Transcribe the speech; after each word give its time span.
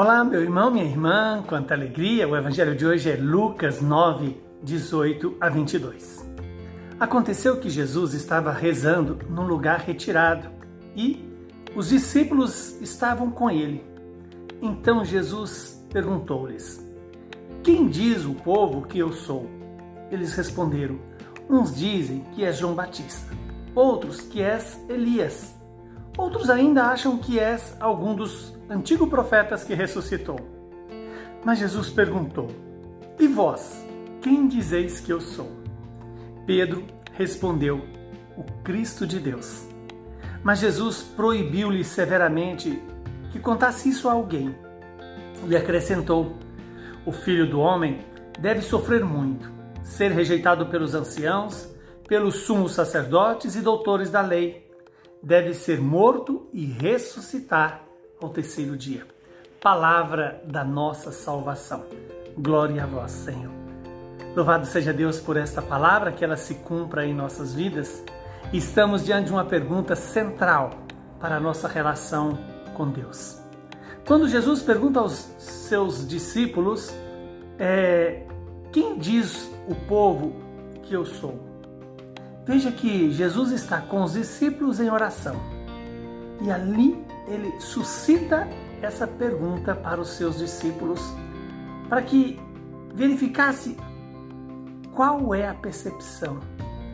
Olá, 0.00 0.24
meu 0.24 0.40
irmão, 0.40 0.70
minha 0.70 0.86
irmã, 0.86 1.44
quanta 1.46 1.74
alegria! 1.74 2.26
O 2.26 2.34
evangelho 2.34 2.74
de 2.74 2.86
hoje 2.86 3.10
é 3.10 3.16
Lucas 3.16 3.82
9, 3.82 4.34
18 4.62 5.36
a 5.38 5.50
22. 5.50 6.26
Aconteceu 6.98 7.60
que 7.60 7.68
Jesus 7.68 8.14
estava 8.14 8.50
rezando 8.50 9.18
num 9.28 9.46
lugar 9.46 9.80
retirado 9.80 10.48
e 10.96 11.22
os 11.76 11.90
discípulos 11.90 12.80
estavam 12.80 13.30
com 13.30 13.50
ele. 13.50 13.84
Então 14.62 15.04
Jesus 15.04 15.86
perguntou-lhes: 15.92 16.82
Quem 17.62 17.86
diz 17.86 18.24
o 18.24 18.32
povo 18.32 18.86
que 18.86 18.98
eu 18.98 19.12
sou? 19.12 19.50
Eles 20.10 20.32
responderam: 20.32 20.98
Uns 21.46 21.76
dizem 21.76 22.24
que 22.34 22.42
és 22.42 22.56
João 22.56 22.72
Batista, 22.72 23.36
outros 23.74 24.22
que 24.22 24.40
és 24.40 24.82
Elias, 24.88 25.59
outros 26.16 26.50
ainda 26.50 26.84
acham 26.84 27.18
que 27.18 27.38
és 27.38 27.76
algum 27.80 28.14
dos 28.14 28.54
antigos 28.68 29.08
profetas 29.08 29.64
que 29.64 29.74
ressuscitou. 29.74 30.38
Mas 31.44 31.58
Jesus 31.58 31.90
perguntou: 31.90 32.48
E 33.18 33.26
vós, 33.26 33.84
quem 34.20 34.48
dizeis 34.48 35.00
que 35.00 35.12
eu 35.12 35.20
sou? 35.20 35.50
Pedro 36.46 36.84
respondeu: 37.12 37.84
O 38.36 38.44
Cristo 38.62 39.06
de 39.06 39.18
Deus. 39.18 39.66
Mas 40.42 40.58
Jesus 40.58 41.02
proibiu-lhe 41.02 41.84
severamente 41.84 42.82
que 43.30 43.38
contasse 43.38 43.88
isso 43.88 44.08
a 44.08 44.12
alguém. 44.12 44.54
E 45.48 45.56
acrescentou: 45.56 46.36
O 47.06 47.12
filho 47.12 47.48
do 47.48 47.60
homem 47.60 48.00
deve 48.38 48.62
sofrer 48.62 49.04
muito 49.04 49.60
ser 49.82 50.12
rejeitado 50.12 50.66
pelos 50.66 50.94
anciãos, 50.94 51.68
pelos 52.06 52.40
sumos 52.40 52.72
sacerdotes 52.72 53.56
e 53.56 53.60
doutores 53.60 54.10
da 54.10 54.20
lei. 54.20 54.69
Deve 55.22 55.52
ser 55.52 55.80
morto 55.80 56.48
e 56.50 56.64
ressuscitar 56.64 57.82
ao 58.20 58.30
terceiro 58.30 58.74
dia. 58.76 59.06
Palavra 59.60 60.42
da 60.46 60.64
nossa 60.64 61.12
salvação. 61.12 61.84
Glória 62.38 62.84
a 62.84 62.86
vós, 62.86 63.10
Senhor. 63.10 63.52
Louvado 64.34 64.64
seja 64.64 64.94
Deus 64.94 65.20
por 65.20 65.36
esta 65.36 65.60
palavra, 65.60 66.12
que 66.12 66.24
ela 66.24 66.36
se 66.36 66.54
cumpra 66.54 67.04
em 67.04 67.12
nossas 67.12 67.54
vidas. 67.54 68.02
Estamos 68.50 69.04
diante 69.04 69.26
de 69.26 69.32
uma 69.32 69.44
pergunta 69.44 69.94
central 69.94 70.70
para 71.20 71.36
a 71.36 71.40
nossa 71.40 71.68
relação 71.68 72.38
com 72.74 72.88
Deus. 72.88 73.38
Quando 74.06 74.26
Jesus 74.26 74.62
pergunta 74.62 75.00
aos 75.00 75.34
seus 75.38 76.08
discípulos, 76.08 76.90
é, 77.58 78.26
quem 78.72 78.98
diz 78.98 79.52
o 79.68 79.74
povo 79.86 80.34
que 80.82 80.94
eu 80.94 81.04
sou? 81.04 81.49
Veja 82.50 82.72
que 82.72 83.12
Jesus 83.12 83.52
está 83.52 83.80
com 83.80 84.02
os 84.02 84.14
discípulos 84.14 84.80
em 84.80 84.90
oração 84.90 85.36
e 86.42 86.50
ali 86.50 87.00
ele 87.28 87.60
suscita 87.60 88.48
essa 88.82 89.06
pergunta 89.06 89.72
para 89.72 90.00
os 90.00 90.08
seus 90.08 90.36
discípulos 90.36 91.00
para 91.88 92.02
que 92.02 92.40
verificasse 92.92 93.76
qual 94.92 95.32
é 95.32 95.46
a 95.46 95.54
percepção 95.54 96.40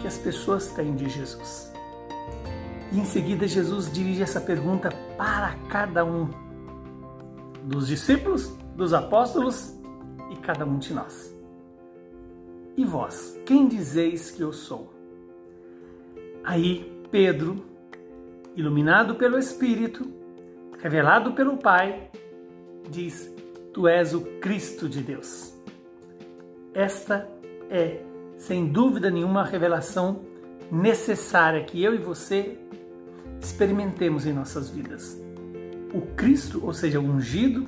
que 0.00 0.08
as 0.08 0.18
pessoas 0.18 0.72
têm 0.72 0.96
de 0.96 1.08
Jesus. 1.08 1.72
E 2.90 2.98
em 2.98 3.04
seguida 3.04 3.46
Jesus 3.46 3.92
dirige 3.92 4.24
essa 4.24 4.40
pergunta 4.40 4.88
para 5.16 5.54
cada 5.68 6.04
um 6.04 6.30
dos 7.62 7.86
discípulos, 7.86 8.48
dos 8.74 8.92
apóstolos 8.92 9.72
e 10.32 10.36
cada 10.38 10.66
um 10.66 10.78
de 10.78 10.92
nós. 10.92 11.32
E 12.76 12.84
vós, 12.84 13.38
quem 13.46 13.68
dizeis 13.68 14.32
que 14.32 14.42
eu 14.42 14.52
sou? 14.52 14.93
Aí 16.44 16.92
Pedro, 17.10 17.64
iluminado 18.54 19.14
pelo 19.14 19.38
Espírito, 19.38 20.06
revelado 20.78 21.32
pelo 21.32 21.56
Pai, 21.56 22.10
diz: 22.90 23.34
Tu 23.72 23.88
és 23.88 24.12
o 24.12 24.20
Cristo 24.40 24.88
de 24.88 25.00
Deus. 25.00 25.54
Esta 26.74 27.26
é, 27.70 28.00
sem 28.36 28.66
dúvida 28.66 29.10
nenhuma, 29.10 29.40
a 29.40 29.44
revelação 29.44 30.22
necessária 30.70 31.64
que 31.64 31.82
eu 31.82 31.94
e 31.94 31.98
você 31.98 32.58
experimentemos 33.40 34.26
em 34.26 34.32
nossas 34.32 34.68
vidas. 34.68 35.18
O 35.94 36.02
Cristo, 36.14 36.60
ou 36.64 36.74
seja, 36.74 37.00
o 37.00 37.04
ungido, 37.04 37.66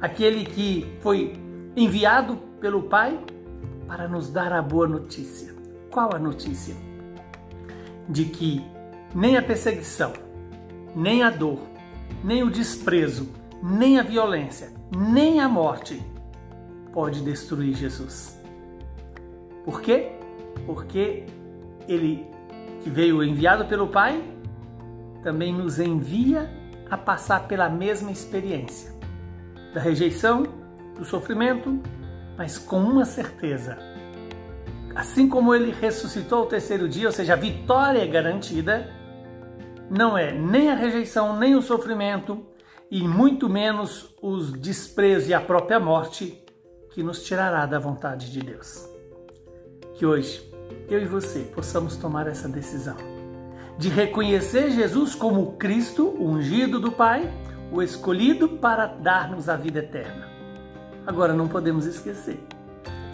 aquele 0.00 0.44
que 0.44 0.86
foi 1.00 1.34
enviado 1.76 2.36
pelo 2.60 2.82
Pai 2.84 3.18
para 3.86 4.08
nos 4.08 4.30
dar 4.30 4.52
a 4.52 4.62
boa 4.62 4.88
notícia. 4.88 5.54
Qual 5.90 6.14
a 6.14 6.18
notícia? 6.18 6.74
De 8.08 8.24
que 8.24 8.64
nem 9.14 9.36
a 9.36 9.42
perseguição, 9.42 10.12
nem 10.94 11.22
a 11.22 11.30
dor, 11.30 11.60
nem 12.24 12.42
o 12.42 12.50
desprezo, 12.50 13.28
nem 13.62 13.98
a 13.98 14.02
violência, 14.02 14.72
nem 14.96 15.40
a 15.40 15.48
morte 15.48 16.02
pode 16.92 17.20
destruir 17.22 17.74
Jesus. 17.74 18.40
Por 19.64 19.80
quê? 19.80 20.12
Porque 20.66 21.26
ele 21.86 22.26
que 22.82 22.90
veio 22.90 23.22
enviado 23.22 23.66
pelo 23.66 23.88
Pai 23.88 24.22
também 25.22 25.52
nos 25.52 25.78
envia 25.78 26.50
a 26.90 26.96
passar 26.96 27.46
pela 27.46 27.68
mesma 27.68 28.10
experiência 28.10 28.92
da 29.74 29.80
rejeição, 29.80 30.44
do 30.96 31.04
sofrimento, 31.04 31.78
mas 32.36 32.56
com 32.58 32.80
uma 32.80 33.04
certeza. 33.04 33.78
Assim 34.94 35.28
como 35.28 35.54
ele 35.54 35.70
ressuscitou 35.70 36.40
ao 36.40 36.46
terceiro 36.46 36.88
dia, 36.88 37.06
ou 37.06 37.12
seja, 37.12 37.34
a 37.34 37.36
vitória 37.36 38.02
é 38.02 38.06
garantida, 38.06 38.90
não 39.90 40.16
é 40.16 40.32
nem 40.32 40.70
a 40.70 40.74
rejeição, 40.74 41.38
nem 41.38 41.54
o 41.54 41.62
sofrimento, 41.62 42.46
e 42.90 43.06
muito 43.06 43.48
menos 43.48 44.14
os 44.22 44.52
desprezos 44.52 45.28
e 45.28 45.34
a 45.34 45.40
própria 45.40 45.78
morte 45.78 46.42
que 46.90 47.02
nos 47.02 47.22
tirará 47.22 47.66
da 47.66 47.78
vontade 47.78 48.32
de 48.32 48.40
Deus. 48.40 48.88
Que 49.94 50.06
hoje 50.06 50.50
eu 50.88 51.00
e 51.00 51.04
você 51.04 51.40
possamos 51.54 51.96
tomar 51.96 52.26
essa 52.26 52.48
decisão 52.48 52.96
de 53.76 53.88
reconhecer 53.88 54.70
Jesus 54.70 55.14
como 55.14 55.52
Cristo, 55.52 56.08
o 56.08 56.30
ungido 56.30 56.80
do 56.80 56.90
Pai, 56.90 57.30
o 57.70 57.82
escolhido 57.82 58.48
para 58.48 58.86
dar-nos 58.86 59.48
a 59.48 59.54
vida 59.54 59.78
eterna 59.78 60.28
Agora 61.08 61.32
não 61.32 61.48
podemos 61.48 61.86
esquecer 61.86 62.38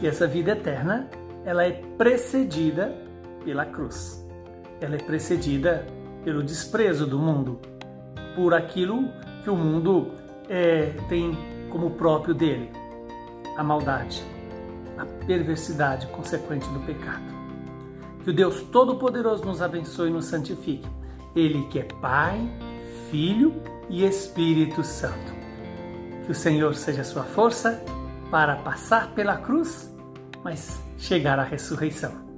que 0.00 0.06
essa 0.08 0.26
vida 0.26 0.50
eterna, 0.50 1.08
ela 1.44 1.64
é 1.64 1.72
precedida 1.96 2.94
pela 3.44 3.64
cruz. 3.64 4.24
Ela 4.80 4.96
é 4.96 4.98
precedida 4.98 5.86
pelo 6.24 6.42
desprezo 6.42 7.06
do 7.06 7.18
mundo, 7.18 7.60
por 8.34 8.54
aquilo 8.54 9.08
que 9.42 9.50
o 9.50 9.56
mundo 9.56 10.12
é, 10.48 10.94
tem 11.08 11.36
como 11.70 11.90
próprio 11.90 12.34
dele, 12.34 12.70
a 13.56 13.62
maldade, 13.62 14.22
a 14.96 15.04
perversidade 15.26 16.06
consequente 16.08 16.68
do 16.70 16.80
pecado. 16.80 17.34
Que 18.22 18.30
o 18.30 18.32
Deus 18.32 18.62
Todo-Poderoso 18.72 19.44
nos 19.44 19.60
abençoe 19.60 20.08
e 20.08 20.12
nos 20.12 20.24
santifique. 20.24 20.88
Ele 21.36 21.66
que 21.66 21.78
é 21.78 21.84
Pai, 22.00 22.40
Filho 23.10 23.54
e 23.90 24.04
Espírito 24.04 24.82
Santo. 24.82 25.34
Que 26.24 26.32
o 26.32 26.34
Senhor 26.34 26.74
seja 26.74 27.04
sua 27.04 27.24
força 27.24 27.84
para 28.30 28.56
passar 28.56 29.12
pela 29.14 29.36
cruz, 29.36 29.94
mas 30.42 30.83
chegar 30.98 31.38
à 31.38 31.44
ressurreição. 31.44 32.33